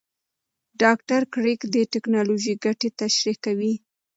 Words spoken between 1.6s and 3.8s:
د ټېکنالوژۍ ګټې تشریح کوي.